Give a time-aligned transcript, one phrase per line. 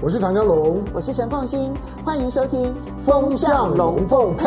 [0.00, 2.72] 我是唐江龙，我是陈凤欣，欢迎收听
[3.04, 4.46] 《风向龙凤配》。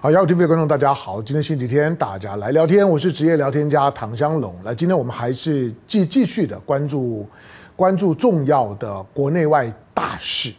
[0.00, 4.52] 好，YouTube 的观众大家好，今天星期天，大家来聊天，我是职业聊天家唐香龙。
[4.64, 7.24] 来，今天我们还是继继续的关注
[7.76, 10.52] 关注重要的国内外大事。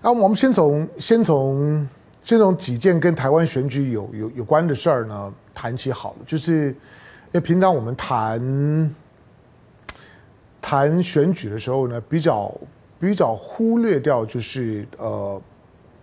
[0.00, 1.88] 那我们先从先从
[2.22, 8.94] 先从几件跟台湾选举有有有关的事儿呢谈起好了，就是因为平常我们谈。
[10.68, 12.52] 谈选举的时候呢，比较
[12.98, 15.40] 比较忽略掉就是呃，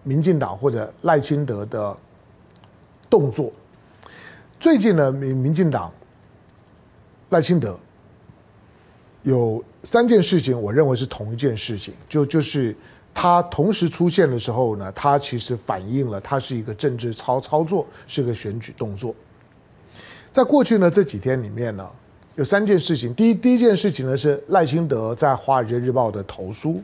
[0.03, 1.97] 民进党或者赖清德的
[3.09, 3.51] 动作。
[4.61, 5.91] 最近呢，民民进党
[7.31, 7.77] 赖清德
[9.23, 12.73] 有三件事情，我认为是同一件事情，就就是
[13.13, 19.13] 他同时出现的时候呢，他其实反映了他是一个政治操操作，是个选举动作。
[20.31, 21.85] 在过去呢这几天里面呢。
[22.35, 26.81] 有三件事情，第一第一件事情呢是赖清德在《华尔街日报》的投书。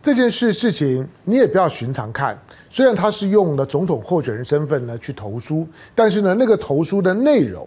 [0.00, 7.66] 这件事事情你也不要寻常看，虽然他是用了总统候选人身份呢去投书，但是呢那个投书的内容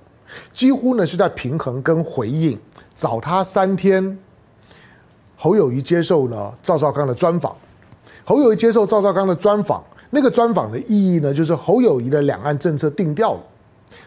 [0.53, 2.57] 几乎呢是在平衡跟回应。
[2.95, 4.17] 早他三天，
[5.35, 7.53] 侯友谊接受了赵少康的专访，
[8.23, 13.41] 侯友谊接受赵少康的专访，那个专访的意义呢就是侯友谊的两岸政策定调了，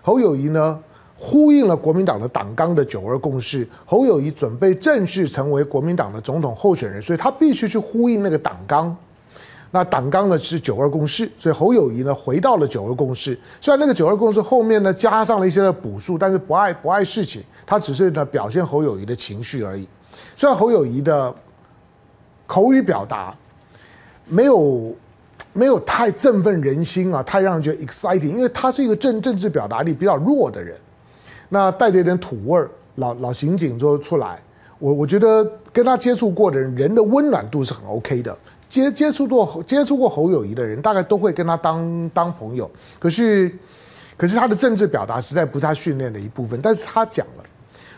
[0.01, 0.83] 侯友谊呢。
[1.27, 8.95] 呼应了国民党的党纲的九二共识，侯友宜准备正式成为国民党的总统候选人，所以他必须去呼应那个党纲。
[9.71, 13.37] 那党纲呢是九二共识，所以侯友宜呢回到了九二共识。
[13.59, 19.89] 虽然那个九二共识后面呢加上了一些的补述，但是不碍不碍事情，他只是呢表现侯友宜的情绪而已。
[20.37, 21.35] 虽然侯友宜的
[22.47, 23.35] 口语表达
[24.27, 24.95] 没有
[25.55, 30.77] 没有太振奋人心啊，太让人觉得 exciting，因为他是一个政政治表达力比较弱的人。
[31.55, 34.43] 那带着一点土味儿，老老刑警就出来。
[34.81, 38.37] 我我觉得跟他接触过的人，人的温暖度是很 OK 的。
[38.69, 42.69] 接接触过接触过侯友宜的人，大概都会跟他当当朋友。
[42.99, 43.49] 可是，
[44.17, 46.59] 可是他的政治表达实在不是他训练的一部分。
[46.61, 47.45] 但是他讲了，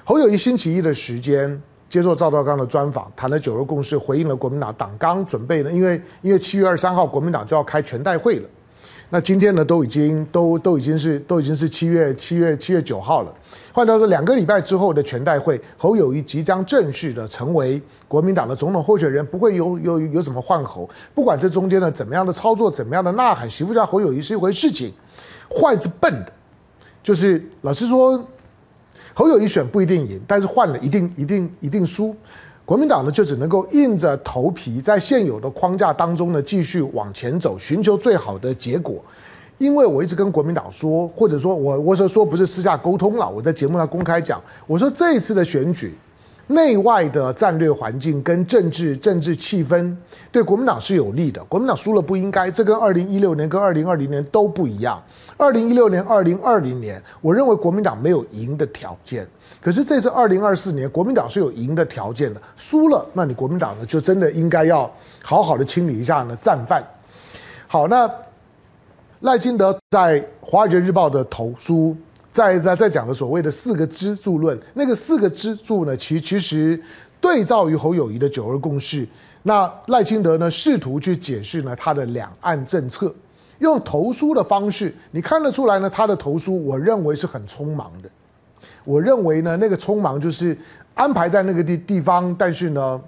[0.05, 1.59] 侯友宜星期一的时间
[1.89, 8.49] 接受赵少康的专访，谈了九二共识，回应了国民党党纲，准备呢，因为因为七月二十三号国民党就要开全代会了。
[9.09, 13.33] 那今天呢，都已经都都已经是都已经是七月七月七月九号了。
[13.73, 20.91] 换句话说，两个礼拜之后的全代会，侯友谊即将正式的成为国民党的总统候选人，不会有有有什么换候。
[21.15, 24.93] 不管这中间的怎么样的操作，怎么样的呐喊，喜不喜欢侯友谊是一回事情。
[25.49, 26.33] 换是笨的，
[27.01, 28.21] 就是老实说，
[29.15, 32.17] 侯友谊选不一定赢，但是换了一定一定一定输。
[32.67, 38.97] 国民党呢，就只能够硬着头皮在现有的框架当中呢，继续往前走，寻求最好的结果。
[39.57, 45.95] 因为我一直跟国民党说，或者说我我说说不是私下沟通了，我在节目上公开讲，我说这一次的选举。
[46.49, 49.95] 内外的战略环境跟政治政治气氛
[50.31, 51.43] 对国民党是有利的。
[51.45, 55.03] 国民党输了不应该，这跟二零一六年跟二零二零年都不一样。
[55.37, 59.27] 二零一六年、二零二零年，我认为国民党没有赢的条件。
[59.61, 62.41] 可是这次二零二四年，国民党是有赢的条件的。
[62.57, 64.89] 输了，那你国民党呢，就真的应该要
[65.23, 66.83] 好好的清理一下呢战犯。
[67.67, 68.09] 好，那
[69.21, 71.97] 赖清德在《华尔街日报》的投书。
[72.37, 76.79] 在在在讲的所谓的四个支柱论，那个四个支柱呢，其其实
[77.19, 79.09] 对照于侯友谊的九二共识。
[79.45, 83.15] 那赖清德呢，试图去解释呢他的两岸政策，
[83.61, 88.11] 用投书的方式，你看得出来呢，他的投书我认为是很匆忙的。
[88.85, 90.55] 我认为呢，那个匆忙就是
[90.93, 93.01] 安排在那个地地方，但是呢，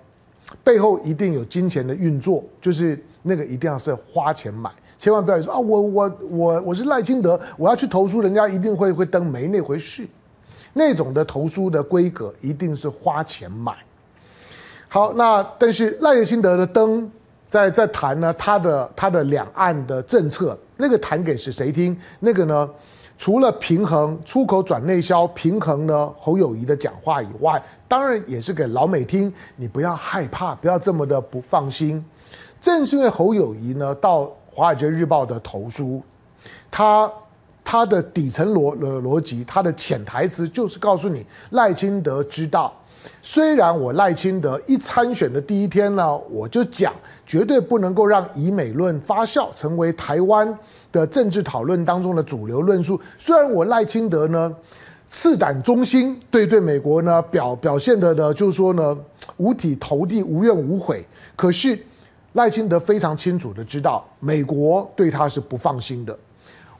[0.64, 4.70] 背后一定有金钱的运作，就是那个一定要是花钱买。
[4.98, 5.59] 千万不要说啊！
[5.59, 10.04] 我我我我是赖清德，我要去投诉，人家一定会会登，没那回事。
[10.72, 13.76] 那种的投诉的规格一定是花钱买。
[14.88, 17.08] 好，那但是赖清德的登
[17.48, 21.97] 在在谈呢，他的他的两岸的政策，那个谈给是谁听？
[22.19, 22.69] 那个呢，
[23.16, 29.32] 除了平衡出口转内销，平衡呢侯友宜的讲话以外，当然也是给老美听。
[29.54, 32.05] 你不要害怕，不要这么的不放心。
[32.61, 34.28] 正是因为侯友宜呢到。
[34.58, 36.02] 《华尔街日报》的投书，
[36.69, 37.08] 他
[37.62, 42.75] 他的底层逻逻辑，他的潜台词就是告诉你，赖清德知道，
[43.22, 46.93] 虽然我赖清德一参选的第一天呢，我就讲
[47.25, 50.52] 绝对不能够让以美论发酵，成为台湾
[50.90, 53.00] 的政治讨论当中的主流论述。
[53.16, 54.52] 虽然我赖清德呢，
[55.08, 58.99] 赤胆忠心，对对美国呢表表现的呢，就是说呢，
[59.37, 61.06] 五体投地，无怨无悔，
[61.37, 61.78] 可是。
[62.38, 66.17] 赖清德非常清楚的知道，美国对他是不放心的。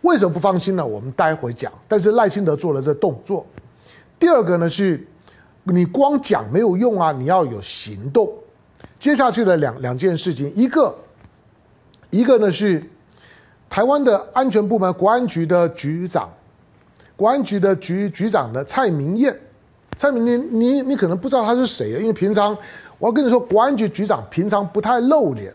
[0.03, 0.87] 为什么不放心呢？
[0.87, 1.73] 我们待会讲。
[1.89, 3.45] 但是赖清德做了这动作。
[4.21, 5.05] 第二个呢是，
[5.65, 8.33] 你光讲没有用啊，你要有行动。
[9.01, 10.97] 接下去的两两件事情，一个
[12.11, 12.81] 一个呢是
[13.69, 16.31] 台湾的安全部门国安局的局长，
[17.17, 19.37] 国安局的局局长的蔡明彦，
[19.97, 22.57] 蔡明彦，你你可能不知道他是谁啊，因为平常
[22.99, 25.53] 我要跟你说，国安局局长平常不太露脸，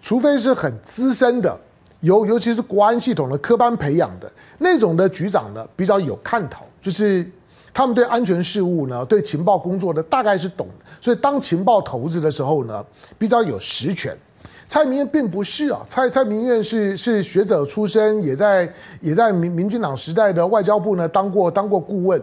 [0.00, 1.56] 除非是很资深的，
[2.00, 7.28] 尤尤其是国安系统的科班培养的那种的局长呢，比较有看头，就是。
[7.76, 10.68] 他们对安全事务呢，对情报工作的大概是懂，
[11.00, 12.84] 所以当情报头子的时候呢，
[13.18, 14.16] 比较有实权。
[14.68, 22.22] 蔡明彦并不是啊，蔡蔡明彦是是学者出身，也在也在民民进党时代的外交部呢当过当过顾问。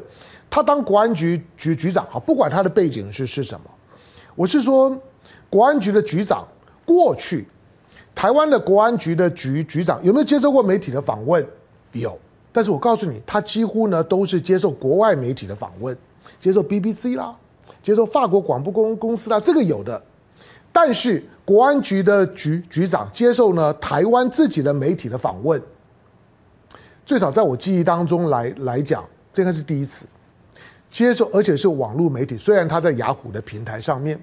[0.50, 3.70] 他当国安局局局长啊，不管他的背景是是什么，
[4.42, 5.00] 我是说
[5.52, 6.48] 国安局的局长
[6.84, 7.48] 过去，
[8.16, 11.46] 台湾的国安局的局局长有没有接受过媒体的访问？
[11.92, 12.18] 有。
[12.52, 15.96] 但是我告诉你，他几乎呢都是接受国外媒体的访问，
[16.40, 17.38] 接受 BBC 啦，
[17.84, 20.02] 接受法国广播公公司啦，这个有的。
[20.72, 25.62] 但是国安局的局局长接受呢台湾自己的媒体的访问，
[27.06, 30.08] 最少在我记忆当中来来讲，这个是第一次
[30.90, 32.36] 接受，而且是网络媒体。
[32.36, 34.20] 虽然他在雅虎的平台上面，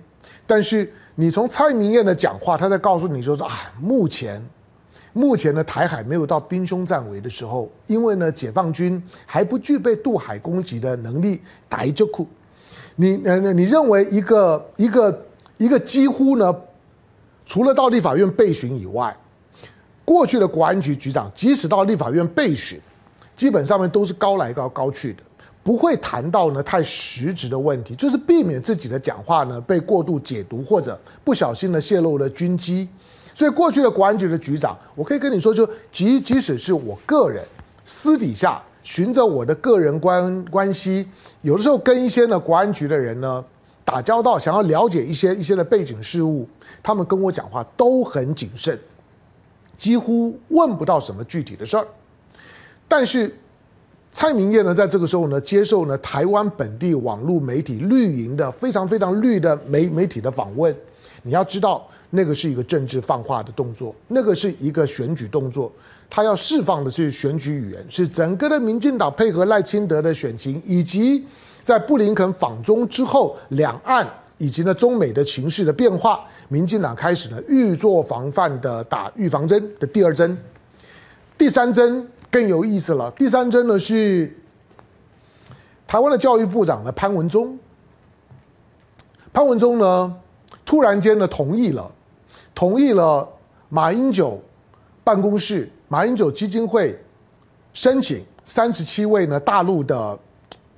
[0.49, 4.45] 但是你从蔡明燕的讲话，他在告诉你说说啊，目前。
[5.15, 11.41] 目前的，台海没有到兵凶战危的时候，因为呢，解放军还不具备渡海攻击的能力。
[11.69, 12.25] 打一就哭，
[12.95, 16.55] 你呃，你认为一个一个一个几乎呢，
[17.47, 19.17] 除了到立法院备询以外，
[20.05, 22.79] 过去的国安局局长即使到立法院备询，
[23.35, 25.23] 基本上面都是高来高高去的，
[25.69, 32.89] 不会谈到呢太实质的问题，就是避免自己的讲话呢被过度解读或者不小心的泄露了军机。
[33.35, 37.45] 所以过去的国安局的局长，我可以跟你说，就即即使是我个人
[37.85, 41.07] 私底下循着我的个人关关系，
[41.43, 43.45] 有的时候跟一些呢国安局的人呢
[43.85, 46.49] 打交道，想要了解一些一些的背景事务，
[46.83, 48.81] 他们跟我讲话都很谨慎，
[49.77, 51.87] 几乎问不到什么具体的事儿。
[52.89, 53.37] 但是
[54.19, 60.75] 蔡明彦呢，在这个时候呢，接受呢台湾本地网络媒体绿营的非常非常绿的媒媒体的访问，
[61.23, 61.89] 你要知道。
[62.11, 65.71] 那个是一个政治放话的动作，那个是一个选举动作，
[66.11, 71.25] 他要释放的是选举语言，是整个的民进党配合赖清德的选情，以及
[71.63, 74.05] 在布林肯访中之后，两岸
[74.39, 80.37] 以及呢中美的情势的变化，民进党开始呢预做防范的打预防针的第二针，
[81.37, 84.37] 第三针更有意思了，第三针呢是
[85.87, 87.59] 台湾的教育部长呢潘文忠，
[89.33, 90.17] 潘文忠呢
[90.67, 91.91] 突然间呢同意了。
[92.55, 93.29] 同意了
[93.69, 94.43] 马英九
[95.05, 96.99] 办公室、马英九基金会
[97.73, 100.19] 申请三十七位呢大陆的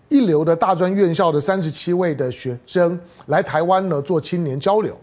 [0.09, 4.95] 一流的大专院校的三十七位的学生来台湾呢做青年交流。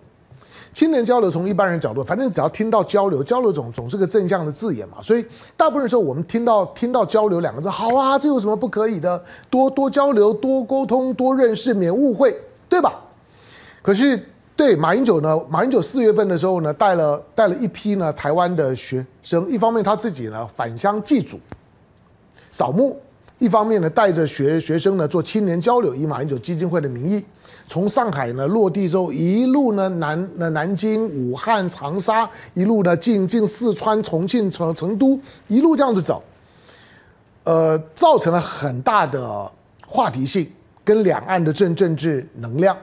[0.77, 5.25] 青年交流从一般人角度，反正只要听到交流，交流总总是个正向的字眼嘛，所以
[5.55, 9.19] 大部分时候我们听到听到交流两个字，好啊，这有什么不可以的？
[9.49, 12.39] 多多交流、多沟通、多认识，免误会，
[12.69, 12.93] 对吧？
[13.81, 14.23] 可是。
[14.55, 21.39] 对马英九呢，马英九四月份的时候呢，带了带了一批呢台湾的学生，一方面他自己呢返乡祭祖、
[22.49, 22.99] 扫墓，
[23.39, 27.23] 一方面呢带着学学生呢做青年交流，以马英九基金会的名义，
[27.67, 36.23] 从上海呢落地之后，一路呢南呢南京、武汉、长沙，一路呢进进四川、重庆、成成都，一路这样子走，
[37.43, 39.51] 呃，造成了很大的
[39.85, 40.51] 话题性
[40.83, 42.75] 跟两岸的政政治能量，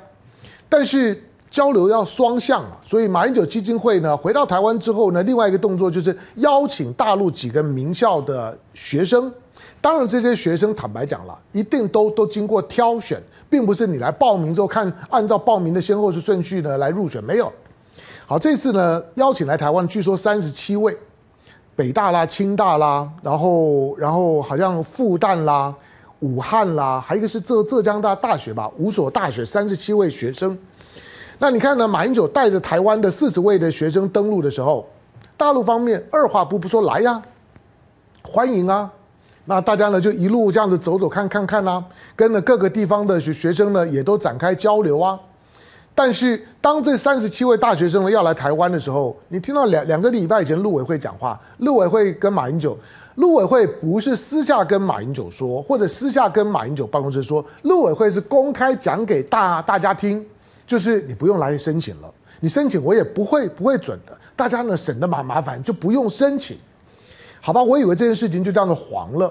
[0.68, 1.23] 但是。
[1.50, 9.32] 交流要双向啊，所以马英九基金会呢回到台湾之后呢，另外一个动作就是邀请大陆几个名校的学生。
[9.80, 17.52] 当然，这些学生坦白讲了，一定都都经过挑选，并不是你来报名之后看按照报名的先后是顺序呢来入选，没有。
[18.26, 20.97] 好，这次呢邀请来台湾，据说三十七位，
[21.76, 25.75] 北大啦、清大啦，然后然后好像复旦啦、
[26.21, 30.56] 武汉啦，还一个是浙浙江大大学吧，五所大学三十七位学生。
[31.38, 31.87] 那你看呢？
[31.87, 34.88] 马英九带着台湾的四十位的学生登陆的时候，
[35.37, 37.21] 大陆方面二话不不说来呀，
[38.23, 38.90] 欢迎啊！
[39.46, 41.82] 那大家呢就一路这样子走走看看看啦、
[42.16, 45.18] 跟了各个地方的学学生呢也都展开交流啊。
[45.94, 52.76] 但是当这三十七位大学生呢要来台湾的时候，你听到两两个礼拜以前陆委会讲话，陆委会跟马英九，
[53.14, 60.24] 陆委会不是私下跟马英九说，或者私下跟马英九办公室说，陆委会是公开讲给大大家听。
[60.66, 62.10] 就是你不用来申请了，
[62.40, 66.56] 你申请我也不会不会准的，大家呢省得麻麻烦，就不用申请，
[67.44, 67.62] 好吧？
[67.62, 69.30] 我以为这件事情就这样子黄了，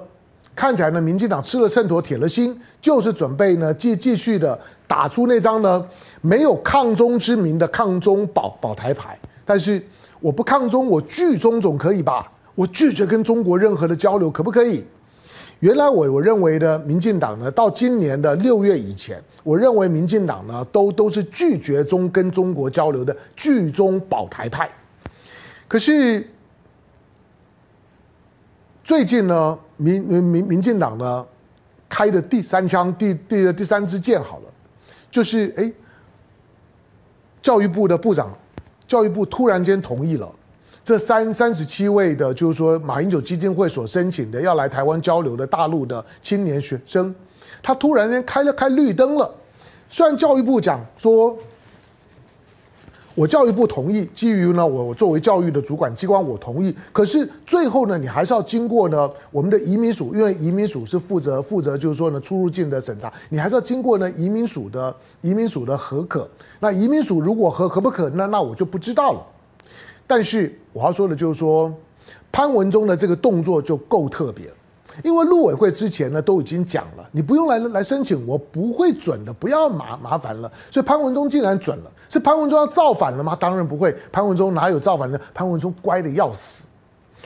[0.56, 5.84] 看起来呢，民进党吃了秤砣铁了心，就是准备呢继继续的打出那张呢
[6.22, 9.18] 没有抗中之名的抗中保保台牌。
[9.44, 9.84] 但是
[10.20, 12.32] 我不抗中，我拒中总可以吧？
[12.54, 14.86] 我拒绝跟中国任何的交流，可不可以？
[15.62, 24.70] 原来我我认为的民进党呢，到今年的六月以前，我认为民进党呢都都是拒绝中跟中国交流的拒中保台派。
[25.68, 26.30] 可是
[28.84, 31.26] 最近呢，民民民民进党呢
[31.88, 34.44] 开的第三枪第第第三支箭好了，
[35.10, 35.72] 就是哎，
[37.42, 38.38] 教育部的部长，
[38.86, 40.30] 教育部突然间同意了。
[40.84, 47.16] 这三三十七位的，就是说马英九基金会所申请的要来台湾交流的大陆的青年学生，
[47.62, 49.34] 他突然间开了开绿灯了。
[49.90, 51.38] 虽然教育部讲说，
[53.16, 66.28] 我教育部同意，基于呢我我作为教育的主管机关我同意，可是最后呢你还是要经过呢我们的移民署，因为移民署是负责负责就是说呢出入境的审查，你还是要经过呢移民署的移民署的核可。
[66.60, 69.24] 那移民署如果核可不可，那那我就不知道了。
[70.08, 71.72] 但是我要说的就是说，
[72.32, 74.52] 潘文忠的这个动作就够特别，
[75.02, 80.52] 因为陆委会之前呢都已经讲了，你不用来来申请，我不会准的，不要麻麻烦了。
[80.70, 83.36] 所以潘文忠竟然准了，是潘文忠要造反了吗？
[83.40, 85.20] 当然不会，潘文忠哪有造反的？
[85.34, 86.68] 潘文忠乖的要死。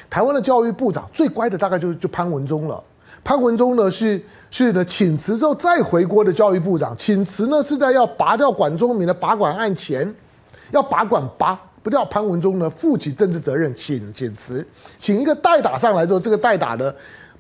[0.09, 2.81] 台湾的教育部长最乖的大概就是就潘文忠了。
[3.23, 10.15] 潘文忠呢是是呢请辞之后再回国的教育部长，请辞呢是在要拔掉管中闵的拔管案前，
[10.71, 11.59] 要拔管拔。
[11.83, 14.65] 不掉潘文忠呢负起政治责任，请请辞，
[14.99, 16.93] 请一个代打上来之后，这个代打的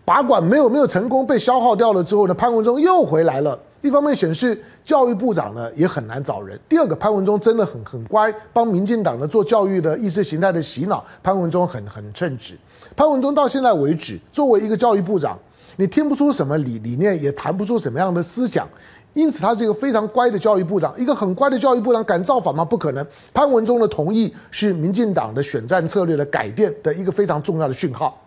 [0.07, 3.59] 拔管没有没有成功，被消耗掉了之后呢，潘文忠又回来了。
[3.81, 12.57] 一方面显示教育部长呢也很难找人，第二个潘文忠真的很很乖，帮民进党呢做教育的意识形态的洗脑，潘文忠很很称职。
[12.95, 15.37] 潘文忠到现在为止，作为一个教育部长，
[15.75, 18.65] 你听不出什么理理念，也谈不出什么样的思想。
[19.13, 20.97] 因此，他是一个非常乖的教育部长。
[20.97, 22.63] 一个很乖的教育部长敢造反吗？
[22.63, 23.05] 不可能。
[23.33, 28.17] 潘文忠的同意是民进党的选战策略的改变的一个非常重要的讯号。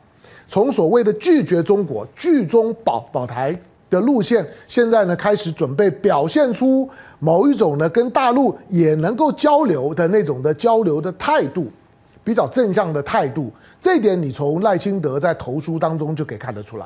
[0.51, 6.87] 从所谓的拒绝中国、拒中保保台的路线，现在呢开始准备表现出
[7.21, 11.69] 某一种呢跟大陆也能够交流的那种的交流的态度，
[12.25, 13.53] 比较正向的态度。
[13.81, 16.85] 这点你从赖清德在投书当中就可以看得出来。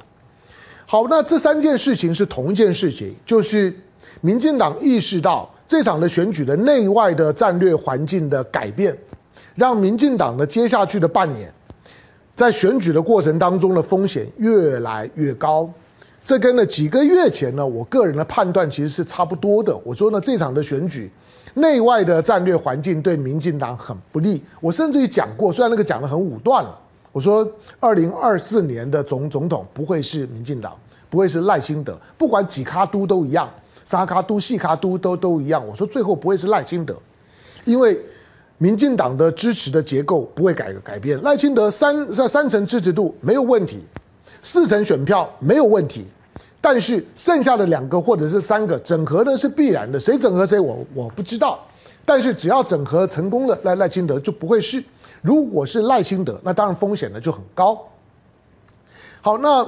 [0.87, 3.75] 好，那这三件事情是同一件事情，就是。
[4.21, 8.97] 民进党意识到这场的选举的内外的战略环境的改变，
[9.55, 11.51] 让民进党的接下去的半年，
[12.37, 15.69] 在选举的过程当中的风险越来越高。
[16.25, 19.77] 这跟呢几个月前呢，我个人的判断其实是差不多的。
[19.85, 21.11] 我说呢，这场的选举
[21.55, 24.43] 内外的战略环境对民进党很不利。
[24.61, 26.79] 我甚至于讲过，虽然那个讲得很武断了，
[27.13, 27.47] 我说
[27.79, 30.75] 二零二四年的总总统不会是民进党，
[31.11, 33.49] 不会是赖清德，不管几咖都都一样。
[33.87, 35.63] 三卡都、细卡都都都一样。
[35.69, 36.97] 我说最后不会是赖清德，
[37.67, 38.01] 因为
[38.59, 41.21] 民进党的支持的结构不会改改变。
[41.23, 43.81] 赖清德三在三成支持度没有问题，
[44.43, 46.07] 四成选票没有问题，
[46.61, 49.99] 但是剩下的两个或者是三个整合呢是必然的。
[49.99, 51.59] 谁整合谁我我不知道，
[52.05, 54.83] 但是只要整合成功了，赖赖清德就不会是。
[55.21, 57.79] 如果是赖清德，那当然风险呢就很高。
[59.21, 59.67] 好，那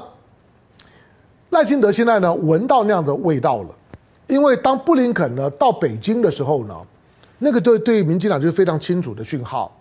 [1.51, 3.69] 赖清德现在呢闻到那样的味道了。
[4.27, 6.75] 因为当布林肯呢到北京的时候呢，
[7.39, 9.73] 那个对对民进党就是非常清楚的讯号。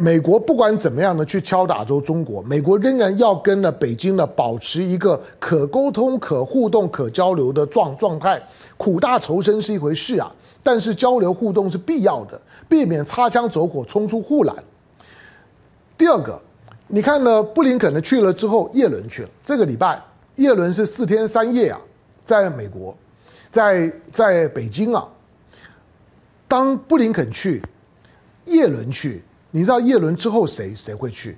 [0.00, 8.40] 美国不管怎么样的去敲打着中国，美国仍然要跟呢北京呢保持一个可沟通、可互动、可交流的状状态。
[8.76, 14.54] 苦大仇深是一回事啊，但是交流互动是必要的，避免擦枪走火、冲出护栏。
[15.98, 16.40] 第二个，
[16.86, 19.28] 你看呢，布林肯呢去了之后，叶伦去了。
[19.42, 20.00] 这个礼拜，
[20.36, 21.80] 叶伦是四天三夜啊，
[22.24, 22.96] 在美国。
[23.50, 25.08] 在在北京啊，
[26.48, 27.62] 当布林肯去，
[28.46, 31.36] 叶伦去，你知道叶伦之后谁谁会去？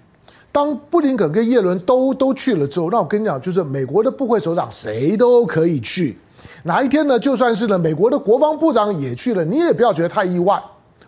[0.53, 6.17] 当布林肯跟叶伦都都去了之后，那我跟你讲，就是美国的部会首长谁都可以去。
[6.63, 7.19] 哪一天呢？
[7.19, 10.63] 就算是呢，美国的国防部长也去了，你也不要觉得太意外。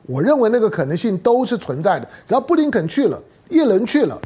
[0.04, 2.08] 我认为那个可能性都是存在的。
[2.26, 4.20] 只要布林肯去了，叶伦去了，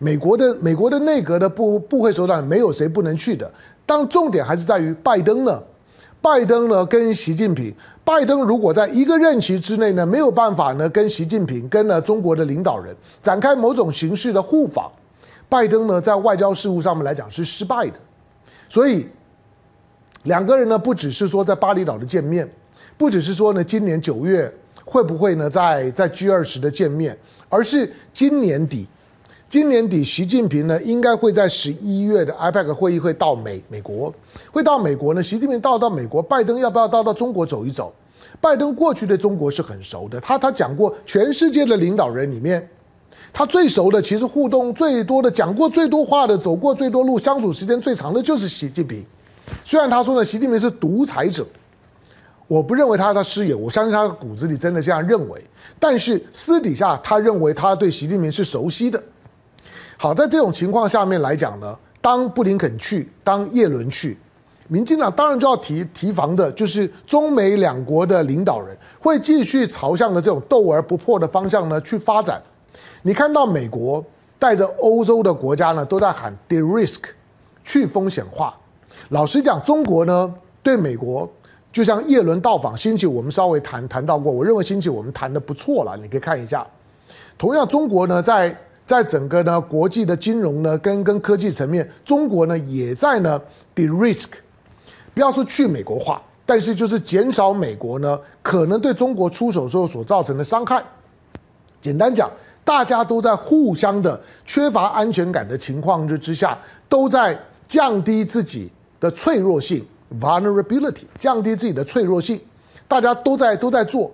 [0.00, 3.48] 美国的美国的内阁的部部会首长没有谁不能去的。
[3.86, 5.62] 当重点还是在于拜登呢。
[6.22, 7.74] 拜登呢跟习近平，
[8.04, 14.92] 拜登如果在一个任期之内呢没有办法呢跟习近平跟呢中国的领导人展开某种形式的互访，
[15.48, 17.94] 拜登呢在外交事务上面来讲是失败的，
[18.68, 19.08] 所以
[20.24, 22.46] 两个人呢不只是说在巴厘岛的见面，
[22.98, 24.52] 不只是说呢今年九月
[24.84, 27.16] 会不会呢在在 G 二十的见面，
[27.48, 28.86] 而是今年底
[29.50, 34.14] 今年底习近平呢应该会在十一月的 IPEC 会议会到美美国，
[34.52, 35.20] 会到美国呢。
[35.20, 37.92] 习近平到到美国，拜登要不要到到中国走一走？
[38.40, 42.64] 拜登过去对中国是很熟的，他他讲过，全世界的领导人里面，
[43.32, 49.04] 他最熟的，其实互动最多的，讲过最多话的，走过最多路，相处时间最长的就是习近平。
[49.64, 51.44] 虽然他说呢，习近平是独裁者，
[52.46, 55.42] 我不认为他的师爷，我相信他骨子里真的这样认为。
[55.80, 59.02] 但是私底下，他认为他对习近平是熟悉的。
[60.02, 64.16] 好，在这种情况下面来讲呢，当布林肯去，当叶伦去。
[64.66, 72.42] 民进党当然就要提提防的，就是中美两国的领导人会继续朝向的这种斗而不破的方向呢去发展。
[73.02, 74.02] 你看到美国
[74.38, 77.00] 带着欧洲的国家呢都在喊 de-risk
[77.62, 78.56] 去风险化。
[79.10, 81.30] 老实讲，中国呢对美国
[81.70, 86.66] 就像叶伦到访，星期我们稍微谈谈到过，我认为星期我们谈得不错了，你可以看一下。
[87.36, 88.56] 同样，中国呢在
[88.90, 93.40] 在整个呢国际的金融呢跟跟科技层面，中国呢也在呢
[93.72, 94.30] de-risk。
[95.14, 100.82] 不要说去美国化，但是就是减少美国呢可能对中国出手时候所造成的伤害。
[101.80, 102.28] 简单讲，
[102.64, 108.68] 大家都在互相的缺乏安全感的情况之之下，都在降低自己
[108.98, 109.86] 的脆弱性
[110.20, 112.40] （vulnerability），降低自己的脆弱性。
[112.88, 114.10] 大家都在都在做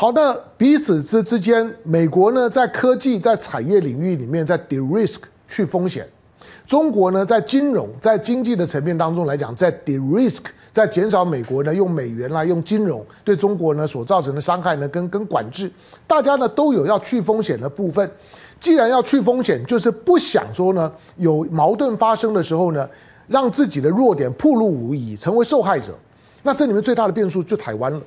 [0.00, 6.08] 好，那彼此之之间，美国呢在科技在产业领域里面在 de-risk 去风险。
[6.68, 15.68] 中国呢，在金融、在经济的层面当中来讲，在 de-risk，在减少美国呢用美元来用金融对中国呢所造成的伤害呢跟跟管制，
[16.06, 18.08] 大家呢都有要去风险的部分。
[18.60, 22.88] 既然要去风险，就是不想说呢有矛盾发生的时候呢，
[23.26, 25.92] 让自己的弱点暴露无遗，成为受害者。
[26.44, 28.00] 那这里面最大的变数就台湾了，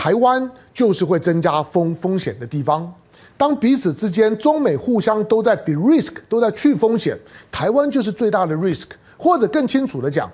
[0.00, 2.90] 台湾就是会增加风风险的地方。
[3.36, 7.14] 当彼此之间，中美互相都在 de-risk，都在去风险，
[7.52, 8.86] 台湾就是最大的 risk。
[9.18, 10.32] 或者更清楚的讲，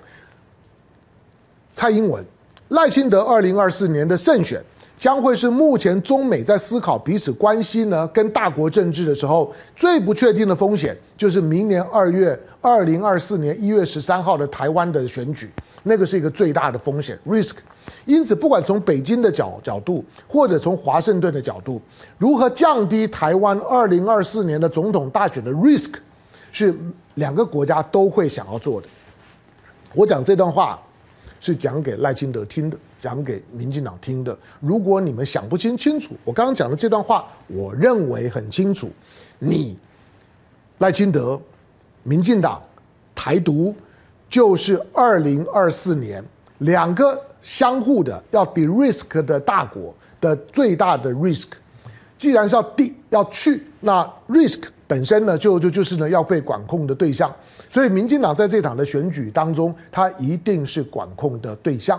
[1.73, 2.23] 蔡英文、
[2.69, 4.63] 赖清德二零二四年的胜选，
[4.97, 15.49] 将会是目前中美在思考彼此关系呢，跟大国政治的时候最不确定的风险，就是明年二月二零二四年一月十三号的台湾的选举，
[15.83, 17.55] 那个是一个最大的风险 risk。
[18.05, 21.81] 因此，不管从北京的角角度，或者从华盛顿的角度，
[22.17, 25.93] 如何降低台湾二零二四年的总统大选的 risk，
[26.51, 26.75] 是
[27.15, 28.87] 两个国家都会想要做的。
[29.93, 30.79] 我讲这段话
[31.39, 34.37] 是讲给赖清德听的，讲给民进党听的。
[34.59, 38.89] 如果你们想不清清楚，我刚刚讲的这段话，我认为很清楚。
[39.39, 39.77] 你
[40.79, 41.39] 赖清德、
[42.03, 42.61] 民进党、
[43.15, 43.73] 台独，
[44.27, 46.23] 就是二零二四年
[46.59, 47.21] 两个。
[47.47, 51.45] 相互的要 de-risk 的大国的最大的 risk，
[52.17, 57.33] 既然是要 d 要去，那 risk 本身呢就就就是呢要被管控的对象，
[57.69, 61.97] 所以民进党在这场的选举当中，它一定是管控的对象。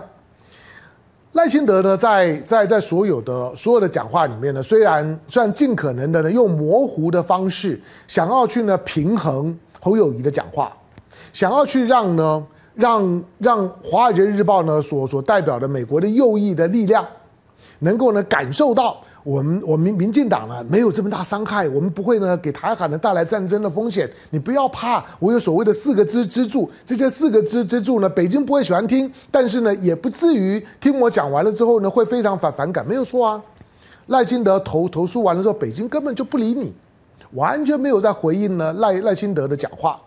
[1.31, 10.71] 赖清德呢在在在所有的所有的讲话里面呢，虽然虽然尽可能的呢用模糊的方式，想要去呢平衡侯友宜的讲话，
[11.33, 12.45] 想要去让呢。
[12.79, 17.05] 让让《华尔街日报》呢所所代表的美国的右翼的力量，
[17.79, 24.09] 能够呢感受到我们我们民进党呢没有这么大伤害，我们不会呢给台海呢带来战争的风险。
[24.29, 33.43] 你不要怕，我有所谓的四个支支柱，这些四个支支柱呢，北京不会喜欢听，但是呢也不至于听我讲完了之后呢会非常反反感，没有错啊。
[34.07, 36.73] 赖清德投投诉完了之后，北京根本就不理你，
[37.33, 39.99] 完全没有在回应呢赖赖清德的讲话。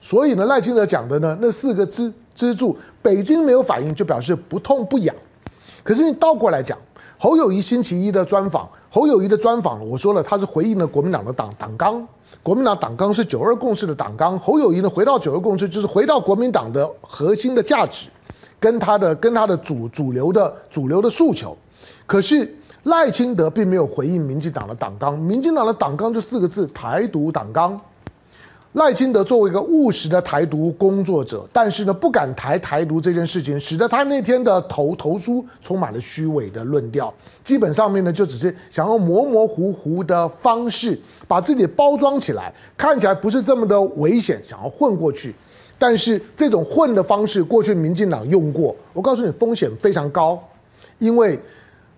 [0.00, 5.14] 所以呢，赖清德讲的呢，那四个支支柱，北京没有反应，就表示不痛不痒。
[5.82, 6.78] 可是你倒过来讲，
[7.18, 12.06] 侯友谊星期一的专访，侯友谊的专访，我说了，他是回应了国民党的党党纲，
[12.42, 18.08] 国民党党纲是九二共识的党纲，侯友谊呢回到九二共识，就是回到国民党的核心的价值，
[18.60, 21.56] 跟他的跟他的主主流的主流的诉求。
[22.06, 27.78] 可是赖清德并没有回应民进党的党纲，民进党的党纲就四个字：台独党纲。
[28.74, 37.12] 赖清德作为一个务实的台独工作者，但是呢，不敢台台独这件事情，使得他那天的投投书充满了虚伪的论调。
[37.42, 45.34] 基本上面呢，就只是想用模模糊糊的方式把自己包装起来，看起来不是这么的危险，想要混过去。
[45.78, 50.38] 但是这种混的方式，过去民进党用过，我告诉你，风险非常高，
[50.98, 51.40] 因为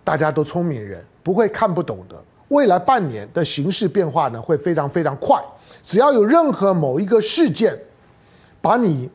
[0.05, 2.15] 大家都聪明人，不会看不懂的。
[2.49, 5.41] 未来半年的形势变化呢，会非常非常快。
[5.83, 7.79] 只要有任何某一个事件，
[8.61, 9.09] 把你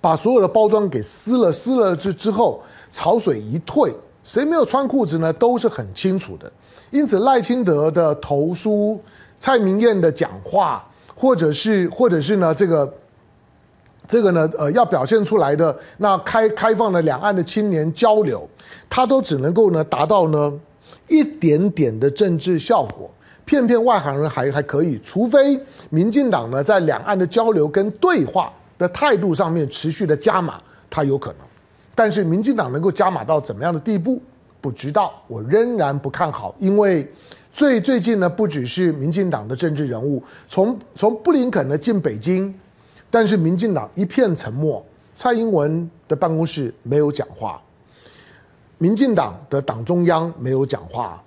[0.00, 5.32] 把所有的包装给撕了，撕了之之后，潮水一退，谁没有穿裤子呢？
[5.32, 6.50] 都是很清楚的。
[6.90, 9.00] 因此，赖清德的投书、
[9.38, 12.94] 蔡明彦的讲话，或者是或者是呢这个
[14.06, 18.48] 这个呢呃要表现出来的那开开放的两岸的青年交流，
[18.88, 20.52] 他都只能够呢达到呢
[21.08, 23.10] 一点点的政治效果。
[23.44, 31.38] 骗骗外行人还还可以，除非民进党呢在两岸的交流跟对话的态度上面持续的加码，他有可能。
[31.94, 34.20] 但是民进党能够加码到怎么样的地步，
[34.60, 35.12] 不知道。
[35.28, 37.06] 我仍然不看好，因为
[37.52, 42.52] 最最近呢，不只是民进党的政治人物，从从布林肯呢进北京，
[43.10, 47.62] 但是民进党一片沉默，蔡英文的办公室没有讲话，
[48.78, 51.22] 民进党的党中央没有讲话。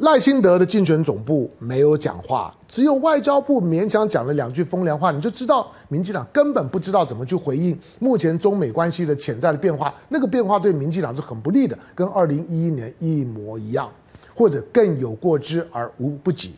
[0.00, 9.92] 赖清德的竞选总部没有讲话，只有外交部勉强讲了两句风凉话，你就知道民进党根本不知道怎么去回应目前中美关系的潜在的变化。
[10.08, 13.90] 那个变化对民进党是很不利的，跟二零一一年一模一样，
[14.34, 16.54] 或者更有过之而无不及。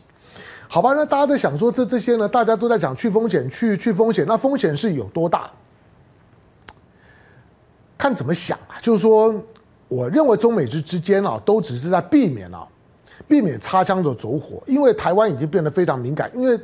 [0.69, 2.29] 好吧，那大家在想说这这些呢？
[2.29, 5.51] 大家都在讲去风险，去去风险，那风险是有多大？
[7.97, 8.79] 看怎么想啊？
[8.81, 9.35] 就是说，
[9.89, 12.65] 我认为中美之之间啊，都只是在避免啊。
[13.33, 16.29] 避免擦枪走走火，因为台湾已经变得非常敏感。
[16.35, 16.55] 因为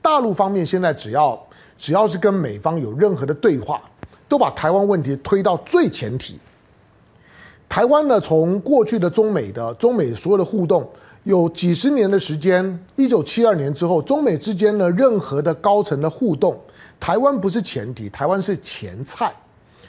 [0.00, 1.36] 大陆方面现在只要
[1.76, 3.82] 只要是跟美方有任何的对话，
[4.28, 6.38] 都把台湾问题推到最前提。
[7.68, 10.88] 台湾呢，从过去的中美的中美所有的互动，
[11.24, 12.78] 有几十年的时间。
[12.94, 16.56] 一九七二年之后，中美之间的，任何的高层的互动，
[17.00, 19.34] 台湾不是前提，台湾是前菜。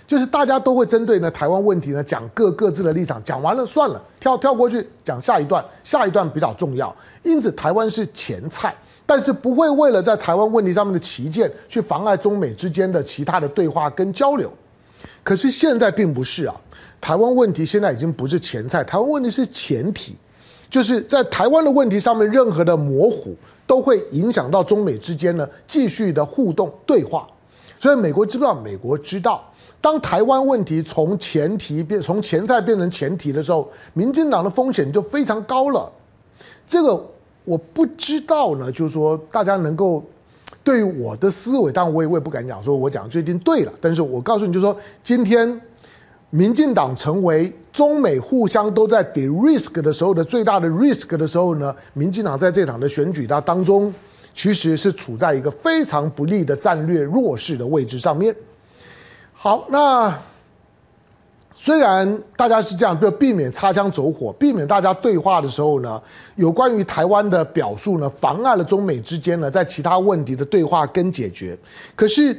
[0.06, 6.94] 就是大家都会针对呢台湾问题呢讲各各自的立场，讲完了算了，跳跳过去讲下一段，下一段比较重要。
[7.24, 14.52] 因此台湾是前菜，但是不会为了在台湾问题上面的旗舰去妨碍中美之间的其他的对话跟交流。
[15.24, 16.56] 可是现在并不是啊，
[17.00, 20.16] 台湾问题现在已经不是前菜，台湾问题是前提，
[20.70, 23.36] 就是在台湾的问题上面任何的模糊
[23.66, 27.26] 都会影响到中美之间呢继续的互动对话。
[27.80, 28.54] 所以美国知不知道？
[28.54, 29.44] 美国知道。
[29.84, 35.92] 当台湾问题从前提变从前菜变成前提的时候，民进党的风险就非常高了。
[36.66, 37.06] 这个
[37.44, 40.02] 我不知道呢，就是说大家能够
[40.64, 45.62] 对于我的思维，当然我也我也不敢讲说我讲最近对了，但是我告诉你，就是说今天
[46.30, 53.94] 民进党成为中美互相都在给 risk 的时候的最大的 risk 的时候呢，民进党在这场的选举它当中，
[54.34, 58.34] 其实是处在一个非常不利的战略弱势的位置上面。
[59.44, 60.18] 好，那
[61.54, 66.02] 虽然大家是这样，就避免擦枪走火，避免大家对话的时候呢，
[66.38, 71.58] 有关于台湾的表述呢，妨碍了中美之间呢在其他问题的对话跟解决。
[71.94, 72.34] 可是，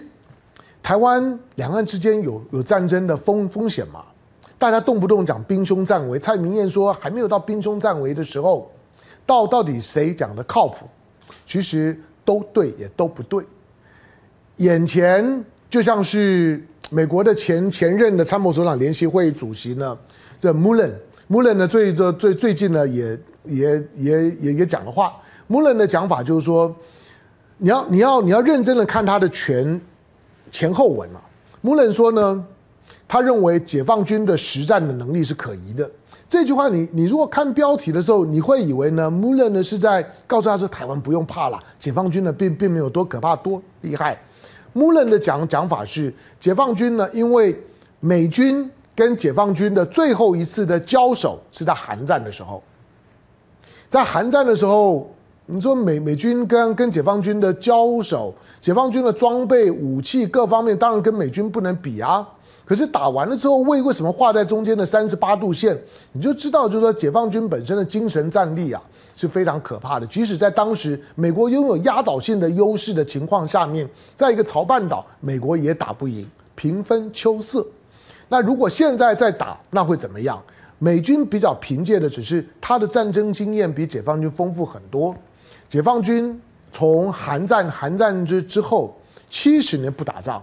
[0.82, 4.02] 台湾两岸之间有有战争的风风险吗？
[4.58, 8.72] 大家动不动讲兵凶战危，蔡明燕说还没有到兵凶战危的时候，
[9.26, 10.88] 到到底谁讲的靠谱？
[11.46, 13.44] 其实都对也都不对。
[14.56, 16.66] 眼前就像是。
[16.90, 19.96] 美国的前前任的参谋首长联席会议主席呢，
[20.38, 20.94] 这穆伦
[21.26, 25.14] 穆伦呢最最最最近呢也也也也也讲了话。
[25.46, 26.74] 穆伦的讲法就是说，
[27.58, 29.80] 你要你要你要认真的看他的全
[30.50, 31.20] 前后文啊。
[31.62, 32.44] 穆伦说呢，
[33.08, 35.90] 他认为解放军的实战的能力是可疑的。
[36.28, 44.18] 这句话你你如果看标题的时候，你会以为呢穆伦呢是在告诉他说台湾不用怕了，解放军呢并并没有多可怕多厉害。
[44.74, 47.58] 穆伦的讲讲法是，解放军呢，因为
[48.00, 52.62] 美军跟解放军的最后一次的交手是在韩战的时候，
[53.88, 55.10] 在韩战的时候，
[55.46, 62.28] 你说美美军跟跟解放军的交手，解放军的装备、武器各方面当然跟美军不能比啊。
[62.64, 65.78] 可是打完了之后，为为什么画在中间的三十八度线，
[66.12, 68.82] 你就知道，就是说解放军本身的精神战力啊
[69.16, 70.06] 是非常可怕的。
[70.06, 77.66] 即使在当时美国拥有压倒性的优势的情况下面，在一个朝半岛，美国也打不赢，平分秋色。
[78.28, 80.42] 那如果现在再打，那会怎么样？
[80.78, 85.14] 美军比较凭借的只是他的战争经验比解放军丰富很多。
[85.68, 86.40] 解放军
[86.72, 88.98] 从韩战韩战之之后
[89.28, 90.42] 七十年不打仗。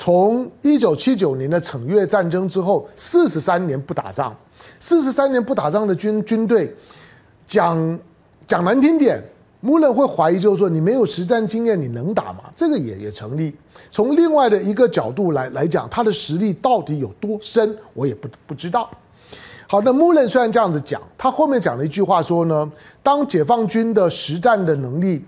[0.00, 4.34] 从一九七九年的惩越战争之后，四十三年不打仗，
[4.78, 6.74] 四十三年不打仗的军军队，
[7.46, 7.98] 讲
[8.46, 9.22] 讲难听点，
[9.60, 12.44] 穆勒会怀疑，就是说你没有实战经验，你能打吗？
[12.56, 13.54] 这个也也成立。
[13.92, 18.88] 从另外的一个角度来来讲，他的实力到底有多深，我也不不知道。
[19.66, 25.22] 好，那穆勒虽然这样子讲，他后面讲了一句话说呢，当解放军的实战的能力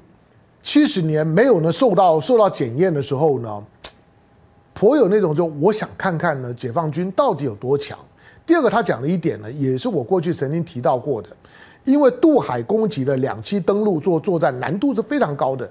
[0.62, 3.62] 七十年没有呢受到受到检验的时候呢，
[4.82, 7.96] 颇有那种，就我想看看呢，解放军到底有多强？
[8.44, 11.28] 第二个，他讲的一点呢，也是我过去曾经提到过的，
[11.84, 15.70] 因为渡海攻击的两栖登陆作作战难度是非常高的。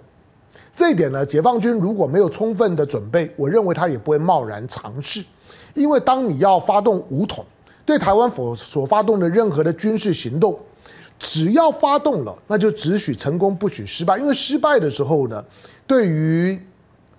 [0.74, 5.22] 这一点呢，解放军如果没有充分的准备，我认为他也不会贸然尝试。
[5.74, 7.44] 因为当你要发动武统，
[7.86, 10.58] 对台湾所所发动的任何的军事行动，
[11.20, 14.18] 只要发动了，那就只许成功，不许失败。
[14.18, 15.44] 因为失败的时候呢，
[15.86, 16.58] 对于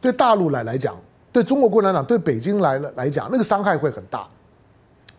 [0.01, 0.97] 对大陆来来讲，
[1.33, 4.29] 对中国共产党、对北京来来讲，那个伤害会很大。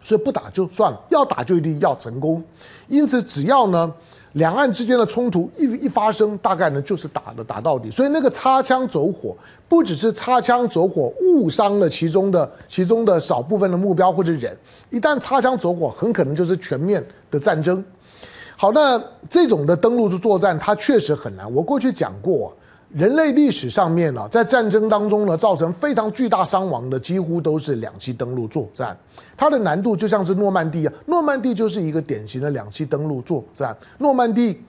[0.02, 2.44] 所以不打就算了，要打就一定要成功。
[2.88, 3.94] 因此，只要呢。
[4.34, 7.92] 两岸之间的冲突一一发生，大概呢就是打的打到底。
[7.92, 9.38] 所以那个擦枪走火，
[9.70, 14.58] 不只是擦枪走火误伤了其中的其中的少部分的目标或者人，
[14.90, 17.86] 一旦擦枪走火，很可能就是全面的战争。
[18.58, 19.00] 好，那
[19.30, 21.54] 这种的登陆作战，它确实很难。
[21.54, 22.52] 我过去讲过。
[22.94, 28.96] 人类历史上面呢，在战争当中呢，造成非常巨大伤亡的，几乎都是两栖登陆作战。
[29.36, 33.76] 它的难度就像是诺曼底啊，诺曼底就是一个典型的两栖登陆作战。
[33.98, 34.62] 诺曼底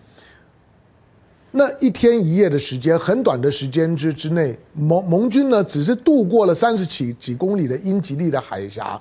[1.50, 8.98] 那一天一夜的时间，很短的时间之之内，盟盟军呢，只是渡过了三十几几公里的英吉利的海峡，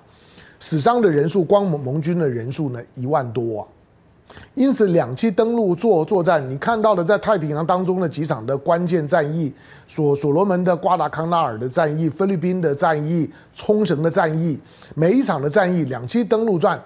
[0.60, 3.68] 死伤的人数，光盟盟军的人数呢，一万多啊。
[4.56, 9.54] 因此，两栖登陆作作战，你看到的在太平洋当中的几场的关键战役，
[9.86, 14.58] 所所罗门的瓜达康纳尔的战役、菲律宾的战役、冲绳的战役，
[14.96, 16.82] 每一场的战役，两栖登陆战，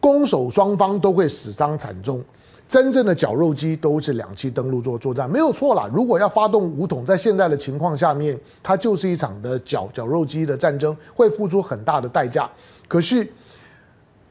[0.00, 2.22] 攻守双方都会死伤惨重，
[2.68, 5.88] 真正的绞肉机都是两栖登陆作作战，没有错啦。
[5.92, 12.50] 如果要发动武统，在现在的情况下面，它就是一场的绞绞肉机的战争，会付出很大的代价。
[12.88, 13.26] 可是。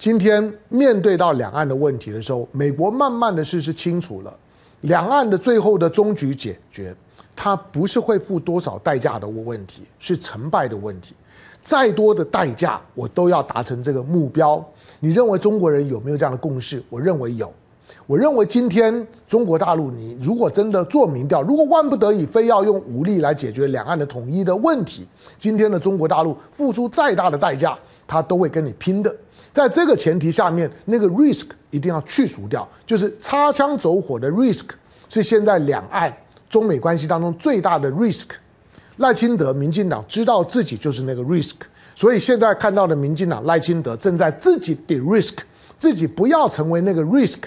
[0.01, 4.35] 今天面对到两岸的问题的时候，美国慢慢的是是清楚了，
[4.81, 6.91] 两岸的最后的终局解决，
[7.35, 11.13] 它不是会付多少代价的问题，是成败的问题。
[11.61, 14.65] 再多的代价，我都要达成这个目标。
[14.99, 16.81] 你认为中国人有没有这样的共识？
[16.89, 17.53] 我认为有。
[18.07, 25.07] 我认为今天中国大陆，你如果真的做民调，如果万不得已非要用武力来解决两岸的统一的问题，
[25.39, 29.15] 今天的中国大陆付出再大的代价，他都会跟你拼的。
[29.53, 34.69] 在这个前提下面，那个 risk 一定要去除掉，就是擦枪走火的 risk
[35.09, 36.15] 是现在两岸
[36.49, 38.29] 中美关系当中最大的 risk。
[38.97, 41.55] 赖清德、民进党知道自己就是那个 risk，
[41.95, 45.39] 所以现在看到的民进党赖清德正在自己 de-risk，
[45.77, 47.39] 自己不要成为那个 risk。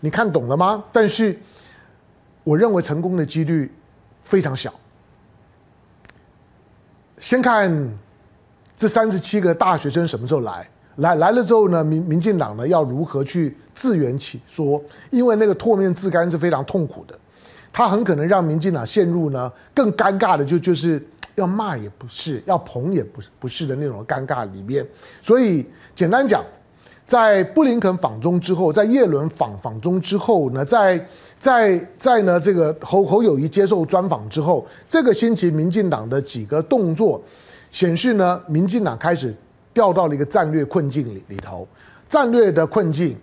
[0.00, 0.82] 你看懂了吗？
[0.92, 1.38] 但是
[2.42, 3.72] 我认为成功的几率
[4.22, 4.72] 非常小。
[7.20, 7.98] 先看
[8.76, 10.68] 这三十七个大学生什么时候来？
[10.96, 14.82] 来来了之后呢，民民进党呢要如何去自圆其说？
[15.10, 17.14] 因为那个唾面自干是非常痛苦的，
[17.72, 21.02] 他很可能让民进党陷入呢更尴尬的就就是
[21.36, 24.86] 要骂也不是，要捧也不不是的那种尴尬里面。
[25.22, 26.44] 所以简单讲，
[27.06, 31.02] 在布林肯访中之后，在叶伦访访中之后呢，在
[31.38, 37.22] 在在呢这个侯侯友宜接受专访之后，这个星期民进党的几个动作
[37.70, 39.34] 显示呢，民进党开始。
[39.72, 41.66] 掉到了一个战略困境里里头，
[42.08, 43.16] 战略的困境，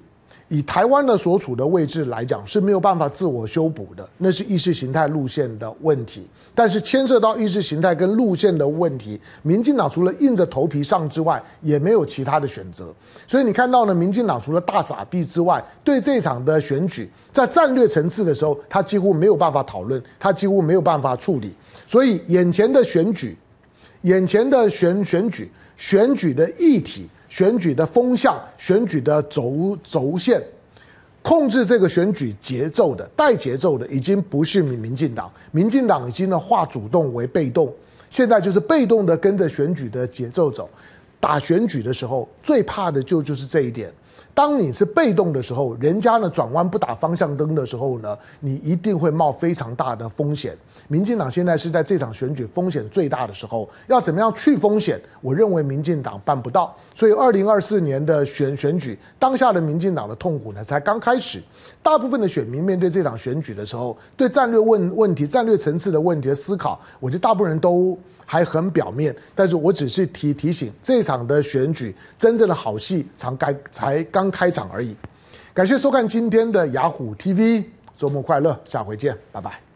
[0.47, 6.25] 以台湾的所处的位置来讲是没有办法自我修补的，那是意识形态路线的问题。
[6.55, 12.91] 但是牵涉到意识形态跟路线的问题，民进党除了硬着头皮上之外，也没有其他的选择。
[13.27, 21.53] 所以你看到呢，民进党除了大傻逼之外，对这场的选举，在战略层次的时候，他几乎没有办法讨论，他几乎没有办法处理。
[21.85, 23.37] 所以眼前的选举，
[24.01, 25.49] 眼前的选选举。
[25.79, 30.41] 选举的议题、选举的风向、选举的轴轴线，
[31.21, 37.71] 控制这个选举节奏的、带节奏的，已经不是民民进党，民进党已经呢化主动为被动，
[38.09, 40.67] 现在就是被动的跟着选举的节奏走。
[41.19, 43.93] 打选举的时候，最怕的就就是这一点。
[44.37, 50.55] 当你是被动的时候，人家呢转弯不打方向灯的时候呢，你一定会冒非常大的风险。
[50.87, 55.01] 民进党现在是在这场选举风险最大的时候，要怎么样去风险？
[55.21, 56.77] 我认为民进党办不到。
[56.93, 61.41] 所以，二零二四年的选选举，当下的民进党的痛苦呢才刚开始。
[61.81, 67.97] 大部分的选民面对这场选举的时候，对战略问问题、战略层次的问题的思考，我觉得大部分人都
[68.27, 69.15] 还很表面。
[69.33, 74.27] 但是我只是提提醒，这场的选举真正的好戏才该才刚。
[74.29, 74.95] 开场而已，
[75.51, 77.63] 感谢收看今天的雅虎 TV，
[77.95, 79.66] 周末快乐，下回见，拜拜。